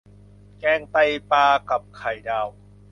[0.59, 0.95] แกงไต
[1.31, 2.47] ปลากับไข่ดาว